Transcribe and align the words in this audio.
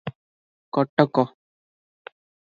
Cuttack. 0.77 1.25